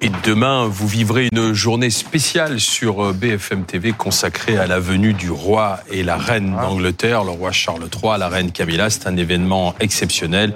[0.00, 5.12] Et demain, vous vivrez une journée spéciale sur euh, BFM TV consacrée à la venue
[5.12, 8.90] du roi et la reine d'Angleterre, le roi Charles III, la reine Camilla.
[8.90, 10.54] C'est un événement exceptionnel.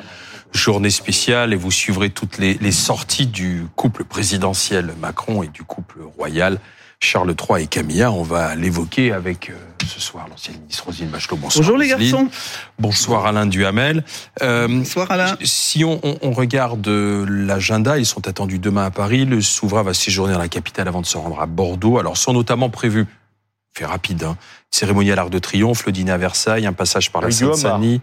[0.53, 5.65] Journée spéciale et vous suivrez toutes les, les sorties du couple présidentiel Macron et du
[5.65, 6.61] couple royal
[7.01, 8.13] Charles III et Camilla.
[8.13, 9.55] On va l'évoquer avec euh,
[9.87, 11.37] ce soir l'ancienne ministre Roselyne Bachelot.
[11.37, 11.63] Bonsoir.
[11.65, 12.29] Bonjour les garçons.
[12.79, 14.05] Bonsoir Alain Duhamel.
[14.43, 15.37] Euh, Bonsoir Alain.
[15.43, 19.25] si on, on- on regarde euh, l'agenda, ils sont attendus demain à Paris.
[19.25, 21.99] Le souverain va séjourner dans la capitale avant de se rendre à Bordeaux.
[21.99, 23.07] Alors sont notamment prévus,
[23.75, 24.37] fait rapide, hein,
[24.71, 28.03] cérémonie à l'Arc de Triomphe, le dîner à Versailles, un passage par la Seine-Saint-Denis,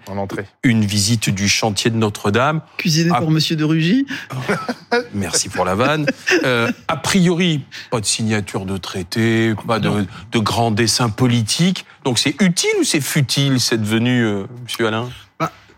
[0.63, 2.61] une visite du chantier de Notre-Dame.
[2.77, 3.19] Cuisiné Ah.
[3.19, 4.07] pour Monsieur de Rugy.
[5.13, 6.07] Merci pour la vanne.
[6.43, 7.61] Euh, a priori,
[7.91, 11.85] pas de signature de traité, pas de, de grands dessins politiques.
[12.03, 15.09] Donc c'est utile ou c'est futile cette venue, euh, Monsieur Alain?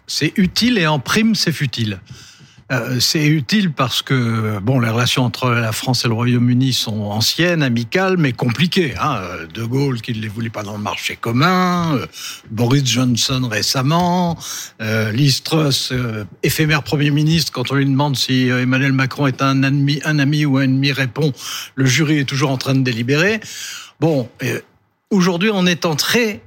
[0.07, 1.99] C'est utile et en prime, c'est futile.
[2.71, 7.01] Euh, c'est utile parce que bon, les relations entre la France et le Royaume-Uni sont
[7.01, 8.93] anciennes, amicales, mais compliquées.
[8.99, 9.21] Hein.
[9.53, 12.05] De Gaulle qui ne les voulait pas dans le marché commun, euh,
[12.49, 14.37] Boris Johnson récemment,
[14.81, 19.41] euh, Liz Truss, euh, éphémère Premier ministre, quand on lui demande si Emmanuel Macron est
[19.41, 21.33] un ami, un ami ou un ennemi, répond
[21.75, 23.39] le jury est toujours en train de délibérer.
[23.99, 24.29] Bon,
[25.09, 26.41] aujourd'hui, on est entré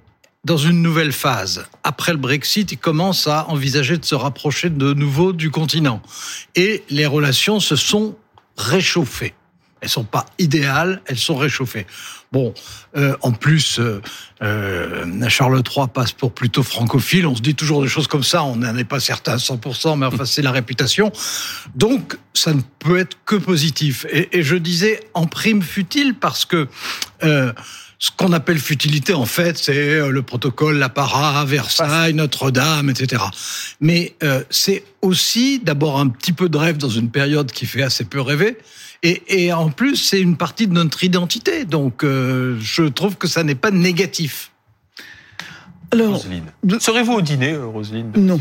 [0.45, 1.67] dans une nouvelle phase.
[1.83, 6.03] Après le Brexit, il commence à envisager de se rapprocher de nouveau du continent.
[6.55, 8.17] Et les relations se sont
[8.57, 9.35] réchauffées.
[9.81, 11.87] Elles sont pas idéales, elles sont réchauffées.
[12.33, 12.55] Bon,
[12.97, 14.01] euh, en plus, euh,
[14.43, 17.27] euh, Charles III passe pour plutôt francophile.
[17.27, 18.45] On se dit toujours des choses comme ça.
[18.45, 21.13] On n'en est pas certain à 100%, mais enfin, c'est la réputation.
[21.75, 24.07] Donc, ça ne peut être que positif.
[24.11, 26.67] Et, et je disais en prime futile parce que
[27.23, 27.53] euh,
[27.99, 33.23] ce qu'on appelle futilité, en fait, c'est euh, le protocole, l'apparat, Versailles, Notre-Dame, etc.
[33.81, 37.83] Mais euh, c'est aussi d'abord un petit peu de rêve dans une période qui fait
[37.83, 38.59] assez peu rêver.
[39.03, 41.65] Et, et en plus, c'est une partie de notre identité.
[41.65, 44.51] Donc, euh, je trouve que ça n'est pas négatif.
[45.93, 46.25] Alors,
[46.65, 48.41] de- Serez-vous au dîner, Roselyne de Non.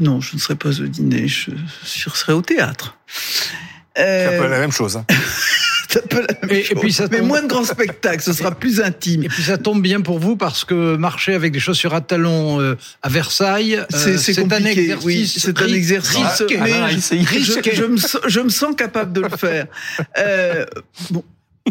[0.00, 1.50] non, je ne serai pas au dîner, je,
[1.84, 2.96] je serai au théâtre.
[3.94, 4.96] C'est un peu la même chose.
[4.96, 5.04] hein.
[5.96, 8.32] c'est un peu la même Et- puis ça Mais tombe- moins de grands spectacles, ce
[8.32, 9.24] sera plus intime.
[9.24, 12.60] Et puis ça tombe bien pour vous parce que marcher avec des chaussures à talons
[12.60, 16.58] euh, à Versailles, euh, C'est c'est un compliqué, exercice oui, c'est un exercice, risqué.
[16.58, 17.24] mais Alain, je, essayez.
[17.24, 19.66] je- je me, sens- je me sens capable de le faire.
[20.18, 20.64] Euh,
[21.10, 21.24] bon,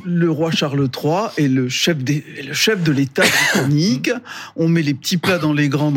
[0.04, 4.12] le roi Charles III est le chef, des, le chef de l'État britannique.
[4.56, 5.94] On met les petits plats dans les grands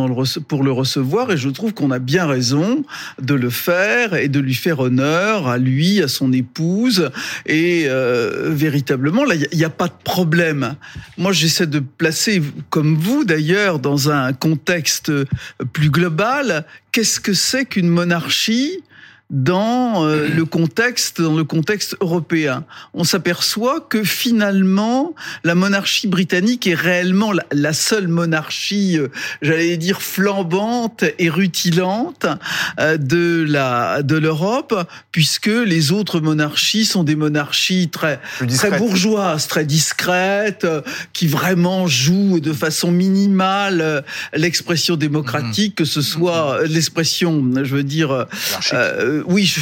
[0.46, 2.84] pour le recevoir et je trouve qu'on a bien raison
[3.20, 7.10] de le faire et de lui faire honneur à lui, à son épouse.
[7.46, 10.76] Et euh, véritablement, là, il n'y a, pas de problème.
[11.16, 15.12] Moi, j'essaie de placer, comme vous d'ailleurs, dans un contexte
[15.72, 16.64] plus global.
[16.92, 18.80] Qu'est-ce que c'est qu'une monarchie
[19.30, 22.64] dans euh, le contexte dans le contexte européen.
[22.94, 29.08] On s'aperçoit que finalement la monarchie britannique est réellement la, la seule monarchie euh,
[29.42, 32.26] j'allais dire flambante et rutilante
[32.80, 34.74] euh, de la de l'Europe
[35.12, 38.78] puisque les autres monarchies sont des monarchies très très discrète.
[38.78, 40.80] bourgeoise, très discrète, euh,
[41.12, 44.00] qui vraiment joue de façon minimale euh,
[44.34, 48.26] l'expression démocratique, que ce soit euh, l'expression, je veux dire,
[49.18, 49.54] euh, oui,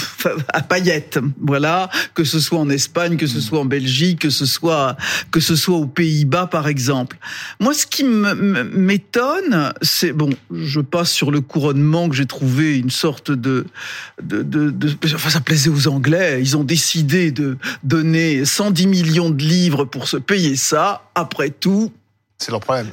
[0.53, 4.47] à paillettes, voilà, que ce soit en Espagne, que ce soit en Belgique, que ce
[4.47, 4.97] soit
[5.31, 7.19] que ce soit aux Pays-Bas, par exemple.
[7.61, 12.91] Moi, ce qui m'étonne, c'est bon, je passe sur le couronnement que j'ai trouvé une
[12.91, 13.67] sorte de,
[14.23, 14.75] de-
[15.15, 16.39] enfin, ça plaisait aux Anglais.
[16.41, 21.11] Ils ont décidé de donner 110 millions de livres pour se payer ça.
[21.15, 21.93] Après tout,
[22.39, 22.89] C'est leur problème.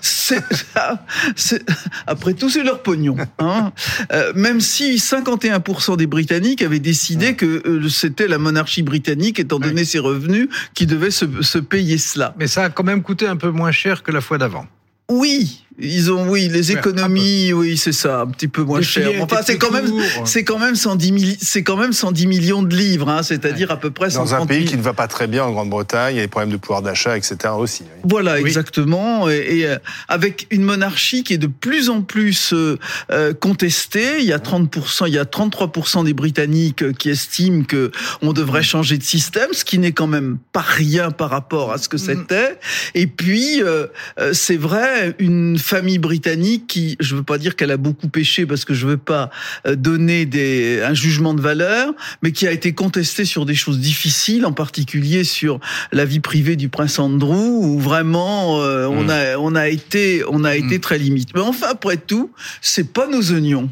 [2.07, 3.17] après tout c'est leur pognon.
[3.39, 3.73] Hein.
[4.11, 9.59] Euh, même si 51% des Britanniques avaient décidé que euh, c'était la monarchie britannique, étant
[9.59, 12.33] donné ses revenus, qui devait se, se payer cela.
[12.39, 14.65] Mais ça a quand même coûté un peu moins cher que la fois d'avant.
[15.11, 19.09] Oui, ils ont, oui, les économies, oui, c'est ça, un petit peu moins Les cher.
[19.22, 20.01] Enfin, c'est quand même, courts.
[20.28, 23.78] c'est quand même 110 milli- c'est quand même 110 millions de livres, hein, c'est-à-dire à
[23.78, 24.70] peu près Dans 130 un pays 000.
[24.72, 26.81] qui ne va pas très bien en Grande-Bretagne, il y a des problèmes de pouvoir
[26.81, 27.35] d'achat, etc.
[27.58, 27.84] aussi.
[27.84, 28.02] oui.
[28.09, 28.41] Voilà, Oui.
[28.41, 29.29] exactement.
[29.29, 29.78] Et, et, euh,
[30.08, 32.78] avec une monarchie qui est de plus en plus euh,
[33.11, 37.64] euh, contestée, il y a 30%, il y a 33% des Britanniques euh, qui estiment
[37.64, 37.91] que
[38.22, 41.78] on devrait changer de système, ce qui n'est quand même pas rien par rapport à
[41.78, 42.58] ce que c'était.
[42.96, 43.87] Et puis, euh,
[44.20, 48.45] euh, c'est vrai, une famille britannique qui, je veux pas dire qu'elle a beaucoup péché
[48.45, 49.31] parce que je veux pas
[49.65, 53.79] euh, donner des, un jugement de valeur, mais qui a été contestée sur des choses
[53.79, 55.59] difficiles, en particulier sur
[55.91, 57.33] la vie privée du prince Andrew,
[57.65, 59.09] où vraiment euh, on Mm.
[59.09, 60.81] a on a été on a été Mm.
[60.81, 61.29] très limite.
[61.33, 62.31] Mais enfin après tout,
[62.61, 63.69] c'est pas nos oignons.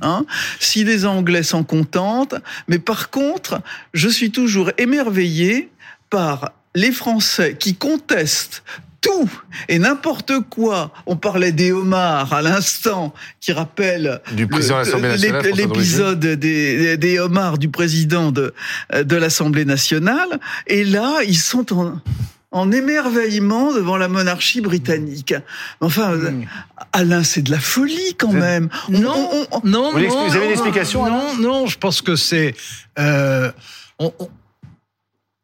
[0.00, 0.24] Hein,
[0.58, 2.34] si les Anglais s'en contentent,
[2.66, 3.60] mais par contre,
[3.94, 5.70] je suis toujours émerveillé
[6.10, 8.64] par les Français qui contestent
[9.02, 9.28] tout
[9.68, 10.90] et n'importe quoi.
[11.06, 16.20] On parlait des homards à l'instant, qui rappelle Du président de l'Assemblée nationale, François l'épisode
[16.20, 18.54] des, des homards du président de,
[18.94, 20.40] de l'Assemblée nationale.
[20.66, 22.00] Et là, ils sont en,
[22.52, 25.34] en émerveillement devant la monarchie britannique.
[25.80, 26.44] Enfin, Hmm.
[26.92, 28.68] Alain, c'est de la folie quand même.
[28.88, 31.78] On- Non, on- on- non, Vous voulez non, vous avez une explication, Non, non, je
[31.78, 32.54] pense que c'est
[32.98, 33.50] euh,
[33.98, 34.28] on- on-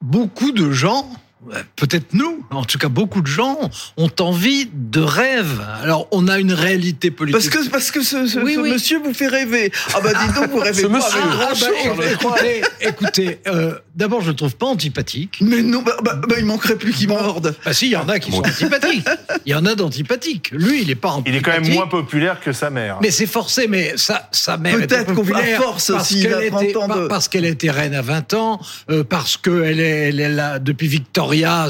[0.03, 1.11] beaucoup de gens.
[1.53, 3.59] Euh, Peut-être nous, en tout cas beaucoup de gens
[3.97, 5.61] ont envie de rêve.
[5.83, 7.51] Alors on a une réalité politique.
[7.53, 8.71] Parce que, parce que ce, ce- Oui, ce oui.
[8.73, 9.71] monsieur vous fait rêver.
[9.95, 11.21] Ah bah dis donc, vous rêvez Ce pas monsieur.
[11.21, 12.13] avec Ah, grand bah, chose.
[12.13, 15.39] écoutez, écoutez, euh, d'abord je le trouve pas antipathique.
[15.41, 17.55] Mais non, bah, bah, bah, il manquerait plus qu'il morde.
[17.65, 19.07] Ah si, il y en a qui sont antipathiques.
[19.47, 20.51] Il y en a d'antipathiques.
[20.53, 21.45] Lui, il est pas Il est antipathique.
[21.45, 22.99] quand même moins populaire que sa mère.
[23.03, 26.23] Mais c'est forcé, mais sa, sa mère était Peut-être qu'on populaire force parce aussi, il
[26.25, 29.81] qu'elle a 30 était, de- parce qu'elle était reine à 20 ans, euh, parce qu'elle
[29.81, 30.89] est, elle est là depuis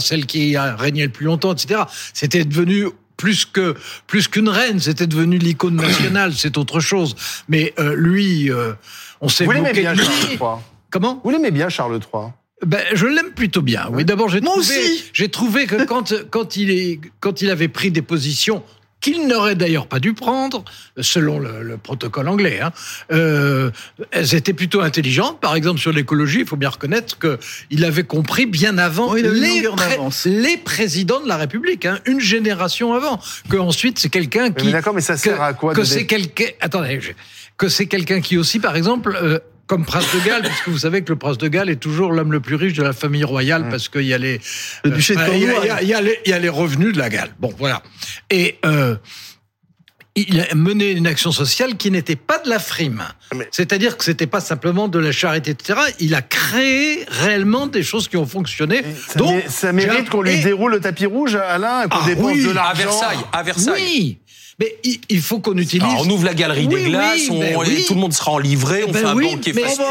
[0.01, 1.83] Celle qui a régné le plus longtemps, etc.
[2.13, 3.75] C'était devenu plus que
[4.07, 7.15] plus qu'une reine, c'était devenu l'icône nationale, c'est autre chose.
[7.49, 8.73] Mais euh, lui, euh,
[9.21, 10.05] on s'est Vous l'aimez bien, lui.
[10.05, 11.21] Charles III Comment?
[11.23, 12.31] Vous l'aimez bien, Charles III
[12.67, 13.89] ben, je l'aime plutôt bien.
[13.93, 14.75] Oui, d'abord j'ai trouvé,
[15.13, 18.65] j'ai trouvé que quand quand il est quand il avait pris des positions
[19.01, 20.65] qu'il n'aurait d'ailleurs pas dû prendre,
[21.01, 22.61] selon le, le protocole anglais.
[22.61, 22.73] Hein,
[23.13, 23.71] euh,
[24.11, 25.41] elles étaient plutôt intelligentes.
[25.41, 27.39] Par exemple, sur l'écologie, il faut bien reconnaître que
[27.71, 32.21] il avait compris bien avant Oui, les, pré- les présidents de la République, hein, une
[32.21, 33.21] génération avant.
[33.49, 36.07] Que ensuite c'est quelqu'un Mais qui d'accord, mais ça que, sert à quoi que c'est
[36.07, 37.13] quelqu'un attendez je-
[37.57, 39.39] que c'est quelqu'un qui aussi par exemple euh,
[39.69, 42.33] comme prince de Galles, puisque vous savez que le prince de Galles est toujours l'homme
[42.33, 44.41] le plus riche de la famille royale, parce qu'il y a les
[44.83, 46.93] Le duché de euh, il y a- il y les- il y a les revenus
[46.95, 47.35] de la Galles.
[47.39, 47.83] Bon, voilà.
[48.31, 48.97] Et euh,
[50.17, 53.05] il a mené une action sociale qui n'était pas de la frime.
[53.37, 55.79] Mais- C'est-à-dire que c'était pas simplement de la charité, etc.
[56.01, 58.83] Il a créé réellement des choses qui ont fonctionné.
[59.07, 62.25] Ça, Donc, ça mérite qu'on lui et- déroule le tapis rouge, Alain, qu'on Ah dépense
[62.33, 62.83] oui, de À l'argent.
[62.85, 63.75] Versailles, à Versailles.
[63.83, 64.19] Oui,
[64.59, 64.77] mais
[65.09, 65.85] il, faut qu'on utilise.
[65.85, 67.85] Alors, on ouvre la galerie Oui, des glaces, oui, on- ben et oui.
[67.87, 69.85] tout le monde sera en livrée, on Ben fait un oui, banquet mais- fastueux.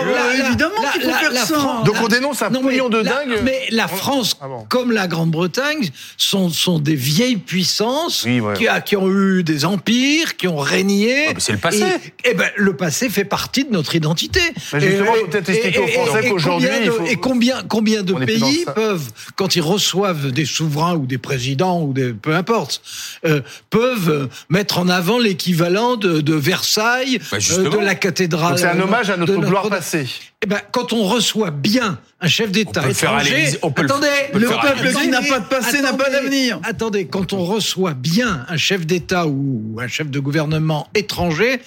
[0.45, 1.55] Évidemment qu'il faut faire la ça.
[1.55, 3.39] France- Donc on dénonce un Non, mais pognon de la- dingue.
[3.43, 4.65] Mais la France, Ah bon.
[4.67, 8.53] comme la Grande-Bretagne, sont, sont des vieilles puissances Oui, ouais.
[8.55, 11.27] qui, a- qui ont eu des empires, qui ont régné.
[11.29, 11.83] Ah, c'est le passé.
[12.25, 14.41] Et, et ben, le passé fait partie de notre identité.
[14.73, 16.91] Mais justement, Et- faut peut-être et- expliquer aux et- Français et qu'aujourd'hui, combien de- il
[16.91, 21.17] faut- Et combien, combien de On pays peuvent, quand ils reçoivent des souverains ou des
[21.17, 22.81] présidents ou des peu importe,
[23.25, 28.49] euh, peuvent euh, mettre en avant l'équivalent de, de Versailles, Bah, euh, de la cathédrale.
[28.51, 30.07] Donc c'est un hommage à notre gloire passée.
[30.43, 33.59] eh ben, quand on reçoit bien un chef d'État On peut le faire à étranger,
[33.61, 35.93] on peut le- attendez, on peut Le faire peuple qui n'a pas de passé n'a
[35.93, 36.59] pas d'avenir.
[36.63, 41.61] Attendez, quand on reçoit bien un chef d'État ou un chef de gouvernement étranger,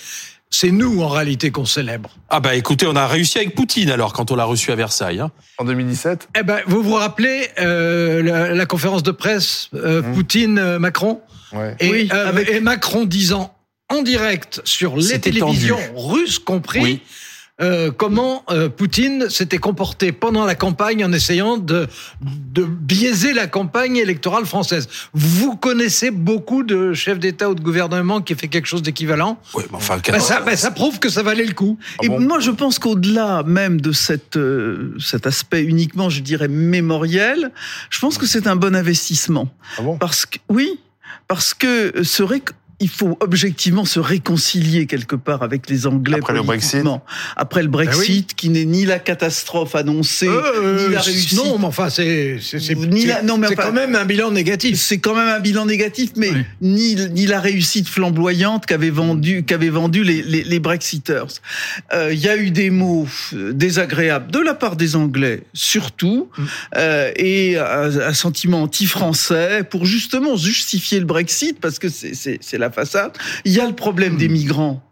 [0.53, 2.11] c'est nous en réalité qu'on célèbre.
[2.29, 5.21] Ah bah écoutez, on a réussi avec Poutine alors quand on l'a reçu à Versailles.
[5.21, 5.31] hein.
[5.59, 11.21] En 2017 Eh ben, vous vous rappelez euh, la, la conférence de presse euh, Poutine-Macron
[11.53, 11.75] Ouais.
[11.81, 13.55] et, Oui, euh, avec- et Macron disant
[13.89, 15.91] en direct sur les télévisions tendu.
[15.97, 17.01] russes compris Oui.
[17.61, 21.89] euh, comment euh, Poutine s'était comporté pendant la campagne en essayant de,
[22.23, 24.89] de biaiser la campagne électorale française.
[25.13, 29.65] Vous connaissez beaucoup de chefs d'État ou de gouvernement qui fait quelque chose d'équivalent Oui,
[29.71, 31.77] mais enfin, ben ça, ça prouve que ça valait le coup.
[31.99, 36.21] Ah Et bon moi, je pense qu'au-delà même de cette, euh, cet aspect uniquement, je
[36.21, 37.51] dirais, mémoriel,
[37.91, 39.49] je pense que c'est un bon investissement.
[39.79, 40.79] Ah bon Parce que, oui,
[41.29, 46.33] parce que ce réc- il faut objectivement se réconcilier quelque part avec les Anglais Après
[46.33, 46.83] le Brexit.
[47.37, 51.37] Après le Brexit, qui n'est ni la catastrophe annoncée, Euh, ni la réussite.
[51.39, 52.75] non, mais enfin, c'est c'est
[53.07, 54.77] la- enfin- quand même un bilan négatif.
[54.79, 56.45] C'est quand même un bilan négatif, mais Oui.
[56.63, 61.27] ni, ni la réussite flamboyante qu'avaient vendu, qu'avaient vendu les, les, les Brexiters.
[61.93, 66.29] Euh, Il y a eu des mots euh, désagréables de la part des Anglais, surtout,
[66.37, 66.45] Mm.
[66.77, 72.39] euh, et un, un sentiment anti-français pour justement justifier le Brexit, parce que c'est- c'est
[72.41, 73.13] c'est la façade.
[73.45, 74.83] Il y a le problème des migrants.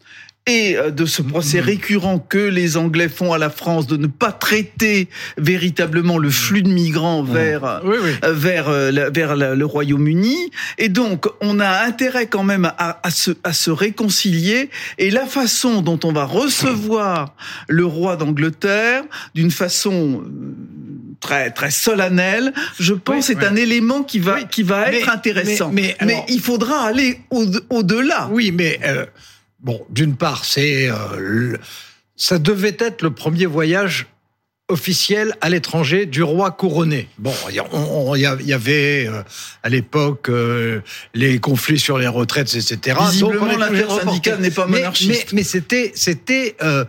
[0.47, 4.07] Et euh, de ce procès récurrent que les Anglais font à la France de ne
[4.07, 5.07] pas traiter
[5.37, 8.11] véritablement le flux de migrants vers euh, Oui, oui.
[8.23, 8.71] euh, vers
[9.11, 10.49] vers le Royaume-Uni.
[10.79, 14.69] Et donc on a intérêt quand même à, à se à se réconcilier.
[14.97, 17.35] Et la façon dont on va recevoir
[17.67, 19.03] le roi d'Angleterre
[19.35, 20.23] d'une façon
[21.19, 24.99] très très solennelle, je pense Oui, c'est un élément qui va Oui, qui va mais-
[24.99, 25.69] être intéressant.
[25.71, 28.29] mais- mais alors- il faudra aller au au-delà.
[28.31, 29.05] Oui, mais euh,
[29.59, 31.57] bon, d'une part, c'est euh,
[32.15, 34.07] ça devait être le premier voyage
[34.71, 37.09] officielle à l'étranger du roi couronné.
[37.17, 39.23] Bon, il y, avait euh,
[39.63, 40.81] à l'époque euh,
[41.15, 42.95] les conflits sur les retraites, etc.
[43.09, 44.39] Visiblement, est reporter.
[44.39, 45.33] n'est pas Mais- monarchiste.
[45.33, 46.85] Mais, mais c'était, c'était euh,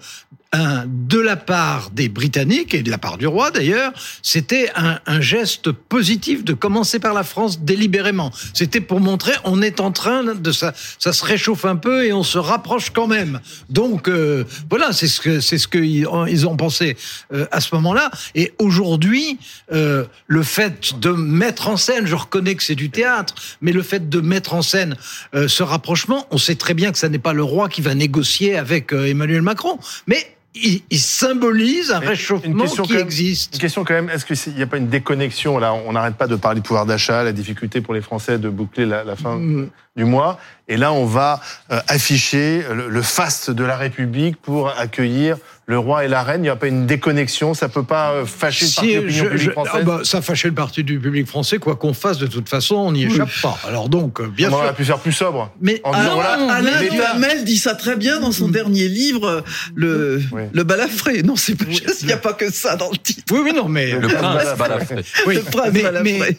[0.52, 3.92] de la part des Britanniques et de la part du roi d'ailleurs,
[4.23, 8.33] c'était un, un geste positif de commencer par la France délibérément.
[8.52, 12.12] C'était pour montrer on est en train de ça, ça se réchauffe un peu et
[12.12, 13.40] on se rapproche quand même.
[13.69, 16.97] Donc euh, voilà, c'est ce que c'est ce qu'ils ils ont pensé
[17.33, 18.11] euh, à ce moment-là.
[18.35, 19.38] Et aujourd'hui,
[19.73, 23.83] euh, le fait de mettre en scène, je reconnais que c'est du théâtre, mais le
[23.83, 24.97] fait de mettre en scène
[25.35, 27.95] euh, ce rapprochement, on sait très bien que ça n'est pas le roi qui va
[27.95, 33.54] négocier avec euh, Emmanuel Macron, mais il, il symbolise un réchauffement qui même- existe.
[33.54, 36.26] Une question quand même, est-ce qu'il n'y a pas une déconnexion Là, on n'arrête pas
[36.26, 39.37] de parler du pouvoir d'achat, la difficulté pour les Français de boucler la, la fin?
[39.37, 39.71] Mm.
[40.00, 40.38] Du mois.
[40.69, 41.40] Et là, on va
[41.73, 46.40] euh, afficher le, le faste de la République pour accueillir le roi et la reine.
[46.40, 49.50] Il n'y a pas une déconnexion Ça peut pas euh, fâcher Si, je- publique je-
[49.50, 52.49] française ah bah, ça fâchait le parti du public français, quoi qu'on fasse, de toute
[52.49, 53.59] façon, on n'y échappe pas.
[53.69, 54.59] Alors donc, euh, bien On sûr.
[54.61, 55.52] aurait pu faire plus sobre.
[55.61, 59.42] Mais En Ah, voilà, Alain Duhamel dit ça très bien dans son dernier livre,
[59.75, 60.42] le, Oui.
[60.52, 61.23] le balafré.
[61.25, 63.23] Non, c'est pas, il n'y a pas que ça dans le titre.
[63.33, 65.04] oui, oui, non, mais Le prince Balafré.
[65.26, 66.38] oui, le prince mais- balafré.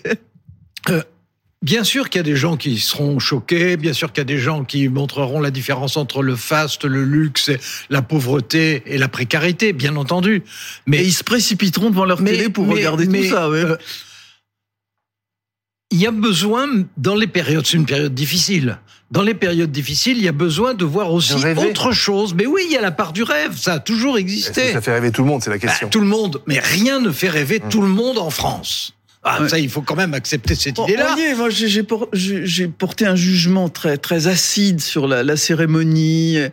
[0.89, 1.01] mais-
[1.63, 4.25] Bien sûr qu'il y a des gens qui seront choqués, bien sûr qu'il y a
[4.25, 7.51] des gens qui montreront la différence entre le faste, le luxe,
[7.91, 10.37] la pauvreté et la précarité, bien entendu.
[10.37, 10.43] Et
[10.87, 13.47] Mais ils se précipiteront devant leur Mais- télé pour mais- regarder mais, tout ça.
[13.49, 13.59] ouais.
[13.63, 13.77] euh,
[15.91, 18.79] il y a besoin, dans les périodes, c'est une période difficile.
[19.11, 22.33] Dans les périodes difficiles, il y a besoin de voir aussi De autre chose.
[22.33, 24.71] Mais oui, il y a la part du rêve, ça a toujours existé.
[24.71, 25.89] ça fait rêver tout le monde C'est la Bah, question.
[25.89, 28.93] tout le monde, mais rien ne fait rêver tout le monde en France.
[29.23, 29.49] Ah, Ouais.
[29.49, 31.13] ça, il faut quand même accepter cette Bon, idée-là.
[31.13, 35.21] voyez, moi, j'ai- j'ai por- j'ai j'ai porté un jugement très très acide sur la,
[35.21, 36.49] la cérémonie, euh,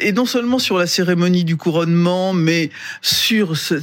[0.00, 2.68] et non seulement sur la cérémonie du couronnement, mais
[3.00, 3.80] sur ce-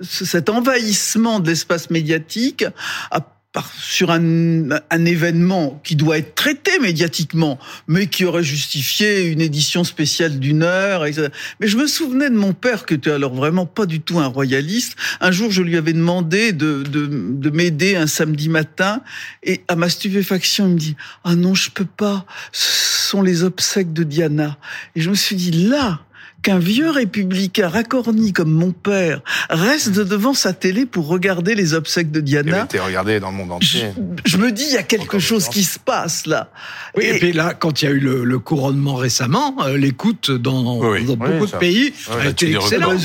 [0.00, 2.64] ce- cet envahissement de l'espace médiatique.
[3.10, 3.20] à
[3.52, 9.40] par- sur un, un événement qui doit être traité médiatiquement, mais qui aurait justifié une
[9.40, 11.04] édition spéciale d'une heure.
[11.04, 11.28] etc.
[11.60, 14.26] Mais je me souvenais de mon père, qui était alors vraiment pas du tout un
[14.26, 14.96] royaliste.
[15.20, 19.02] Un jour, je lui avais demandé de, de, de m'aider un samedi matin,
[19.42, 23.44] et à ma stupéfaction, il me dit «Ah non, je peux pas, ce sont les
[23.44, 24.56] obsèques de Diana.»
[24.96, 26.00] Et je me suis dit, là,
[26.42, 32.10] qu'un vieux républicain racorni comme mon père reste devant sa télé pour regarder les obsèques
[32.10, 33.88] de Il Diana, été regardé dans le monde je, entier.
[34.24, 36.50] je me dis, il y a quelque Encore chose qui se passe là.
[36.96, 39.76] Oui, et, Et- puis là, quand il y a eu le, le couronnement récemment, euh,
[39.76, 41.04] l'écoute dans, Oui, oui.
[41.04, 43.00] dans beaucoup de pays a tu été excellente.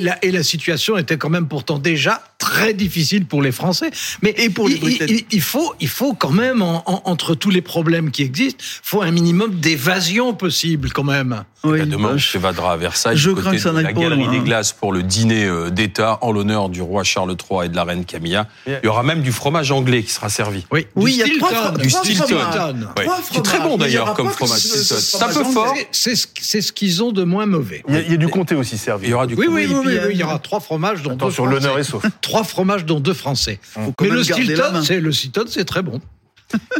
[0.00, 3.90] la, et la situation était quand même pourtant déjà très difficile pour les Français.
[4.22, 5.26] Mais Et pour les il, Britanniques.
[5.30, 8.62] il, il faut, il faut quand même, en- en- entre tous les problèmes qui existent,
[8.82, 11.44] faut un minimum d'évasion possible quand même.
[11.64, 13.82] oui, Et demain, je- s'évadera à Versailles, je du crains côté que ça de la
[13.84, 14.42] pas Galerie loin, des hein.
[14.42, 17.84] Glaces pour le dîner euh, d'État en l'honneur du roi Charles III et de la
[17.84, 18.48] reine Camilla.
[18.66, 20.66] Il y aura même du fromage anglais qui sera servi.
[20.72, 22.26] Oui, Oui, du il y a trois du trois Stilton.
[22.26, 22.72] fromages.
[22.98, 23.04] Ouais.
[23.04, 24.58] Trois Qui est très bon d'ailleurs comme fromage.
[24.58, 25.74] ce- ce C'est un peu fort.
[25.92, 27.82] C'est ce, c'est qu'ils ont de moins mauvais.
[27.88, 29.06] Il y a, du comté aussi servi.
[29.06, 30.10] Il y aura du Oui, oui, Oui, et oui, oui.
[30.14, 32.08] il y aura trois fromages, dont Attention, deux l'honneur est Français.
[32.08, 32.12] sauf.
[32.32, 33.60] Trois fromages, dont deux Français.
[34.00, 36.00] Mais le Stilton, c'est le Stilton, c'est très bon.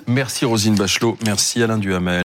[0.06, 2.20] Merci Rosine Bachelot, merci Alain Duhamel.